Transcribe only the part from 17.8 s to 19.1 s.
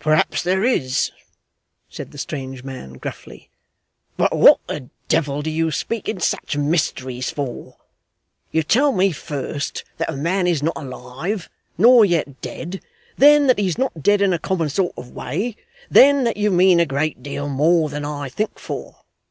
than I think for.